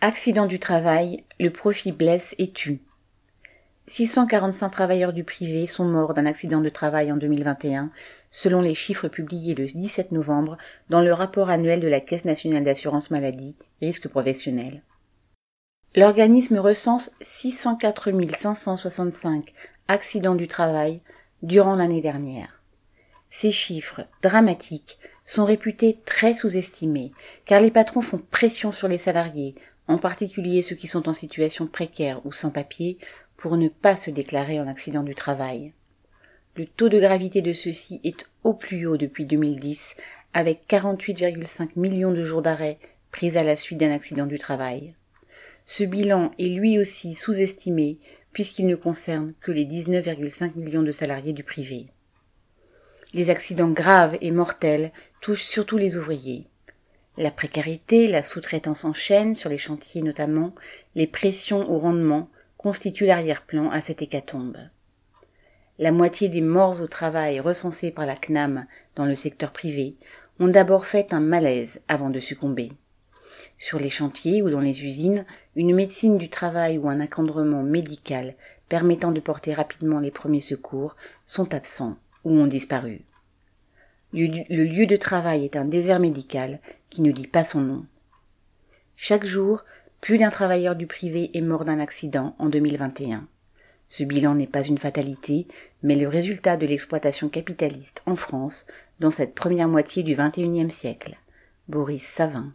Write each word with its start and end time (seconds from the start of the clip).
Accident 0.00 0.46
du 0.46 0.60
travail, 0.60 1.24
le 1.40 1.50
profit 1.50 1.90
blesse 1.90 2.36
et 2.38 2.52
tue. 2.52 2.78
645 3.88 4.68
travailleurs 4.68 5.12
du 5.12 5.24
privé 5.24 5.66
sont 5.66 5.86
morts 5.86 6.14
d'un 6.14 6.24
accident 6.24 6.60
de 6.60 6.68
travail 6.68 7.10
en 7.10 7.16
2021, 7.16 7.90
selon 8.30 8.60
les 8.60 8.76
chiffres 8.76 9.08
publiés 9.08 9.56
le 9.56 9.64
17 9.64 10.12
novembre 10.12 10.56
dans 10.88 11.00
le 11.00 11.12
rapport 11.12 11.50
annuel 11.50 11.80
de 11.80 11.88
la 11.88 11.98
Caisse 11.98 12.24
nationale 12.24 12.62
d'assurance 12.62 13.10
maladie, 13.10 13.56
risque 13.82 14.06
professionnel. 14.06 14.82
L'organisme 15.96 16.58
recense 16.58 17.10
604 17.20 18.12
565 18.36 19.52
accidents 19.88 20.36
du 20.36 20.46
travail 20.46 21.00
durant 21.42 21.74
l'année 21.74 22.02
dernière. 22.02 22.62
Ces 23.30 23.50
chiffres 23.50 24.02
dramatiques 24.22 25.00
sont 25.24 25.44
réputés 25.44 25.98
très 26.06 26.36
sous-estimés, 26.36 27.10
car 27.46 27.60
les 27.60 27.72
patrons 27.72 28.00
font 28.00 28.22
pression 28.30 28.70
sur 28.70 28.86
les 28.86 28.96
salariés 28.96 29.56
en 29.88 29.98
particulier 29.98 30.62
ceux 30.62 30.76
qui 30.76 30.86
sont 30.86 31.08
en 31.08 31.12
situation 31.12 31.66
précaire 31.66 32.24
ou 32.24 32.32
sans 32.32 32.50
papier, 32.50 32.98
pour 33.36 33.56
ne 33.56 33.68
pas 33.68 33.96
se 33.96 34.10
déclarer 34.10 34.60
en 34.60 34.68
accident 34.68 35.02
du 35.02 35.14
travail. 35.14 35.72
Le 36.56 36.66
taux 36.66 36.88
de 36.88 36.98
gravité 36.98 37.40
de 37.40 37.52
ceux-ci 37.52 38.00
est 38.04 38.26
au 38.42 38.52
plus 38.52 38.86
haut 38.86 38.96
depuis 38.96 39.24
2010, 39.24 39.94
avec 40.34 40.62
48,5 40.68 41.70
millions 41.76 42.12
de 42.12 42.24
jours 42.24 42.42
d'arrêt 42.42 42.78
pris 43.12 43.38
à 43.38 43.44
la 43.44 43.56
suite 43.56 43.78
d'un 43.78 43.92
accident 43.92 44.26
du 44.26 44.38
travail. 44.38 44.94
Ce 45.66 45.84
bilan 45.84 46.32
est 46.38 46.48
lui 46.48 46.78
aussi 46.78 47.14
sous-estimé 47.14 47.98
puisqu'il 48.32 48.66
ne 48.66 48.74
concerne 48.74 49.34
que 49.40 49.52
les 49.52 49.64
19,5 49.64 50.56
millions 50.56 50.82
de 50.82 50.90
salariés 50.90 51.32
du 51.32 51.44
privé. 51.44 51.86
Les 53.14 53.30
accidents 53.30 53.70
graves 53.70 54.18
et 54.20 54.30
mortels 54.30 54.92
touchent 55.20 55.44
surtout 55.44 55.78
les 55.78 55.96
ouvriers. 55.96 56.47
La 57.18 57.32
précarité, 57.32 58.06
la 58.06 58.22
sous-traitance 58.22 58.84
en 58.84 58.92
chaîne 58.92 59.34
sur 59.34 59.50
les 59.50 59.58
chantiers 59.58 60.02
notamment, 60.02 60.54
les 60.94 61.08
pressions 61.08 61.68
au 61.68 61.80
rendement 61.80 62.30
constituent 62.56 63.06
l'arrière-plan 63.06 63.70
à 63.70 63.80
cette 63.80 64.02
hécatombe. 64.02 64.56
La 65.80 65.90
moitié 65.90 66.28
des 66.28 66.40
morts 66.40 66.80
au 66.80 66.86
travail 66.86 67.40
recensées 67.40 67.90
par 67.90 68.06
la 68.06 68.14
CNAM 68.14 68.66
dans 68.94 69.04
le 69.04 69.16
secteur 69.16 69.50
privé 69.50 69.96
ont 70.38 70.46
d'abord 70.46 70.86
fait 70.86 71.12
un 71.12 71.18
malaise 71.18 71.80
avant 71.88 72.10
de 72.10 72.20
succomber. 72.20 72.70
Sur 73.58 73.80
les 73.80 73.90
chantiers 73.90 74.40
ou 74.40 74.48
dans 74.48 74.60
les 74.60 74.84
usines, 74.84 75.26
une 75.56 75.74
médecine 75.74 76.18
du 76.18 76.28
travail 76.28 76.78
ou 76.78 76.88
un 76.88 77.00
encadrement 77.00 77.64
médical 77.64 78.36
permettant 78.68 79.10
de 79.10 79.18
porter 79.18 79.54
rapidement 79.54 79.98
les 79.98 80.12
premiers 80.12 80.40
secours 80.40 80.94
sont 81.26 81.52
absents 81.52 81.96
ou 82.22 82.30
ont 82.30 82.46
disparu. 82.46 83.00
Le 84.12 84.64
lieu 84.64 84.86
de 84.86 84.96
travail 84.96 85.44
est 85.44 85.56
un 85.56 85.66
désert 85.66 86.00
médical 86.00 86.60
qui 86.90 87.02
ne 87.02 87.12
dit 87.12 87.26
pas 87.26 87.44
son 87.44 87.60
nom. 87.60 87.86
Chaque 88.96 89.24
jour, 89.24 89.64
plus 90.00 90.18
d'un 90.18 90.28
travailleur 90.28 90.76
du 90.76 90.86
privé 90.86 91.30
est 91.34 91.40
mort 91.40 91.64
d'un 91.64 91.80
accident 91.80 92.34
en 92.38 92.46
2021. 92.46 93.26
Ce 93.88 94.04
bilan 94.04 94.34
n'est 94.34 94.46
pas 94.46 94.62
une 94.62 94.78
fatalité, 94.78 95.46
mais 95.82 95.94
le 95.94 96.08
résultat 96.08 96.56
de 96.56 96.66
l'exploitation 96.66 97.28
capitaliste 97.28 98.02
en 98.06 98.16
France 98.16 98.66
dans 99.00 99.10
cette 99.10 99.34
première 99.34 99.68
moitié 99.68 100.02
du 100.02 100.14
XXIe 100.14 100.70
siècle. 100.70 101.16
Boris 101.68 102.02
Savin. 102.02 102.52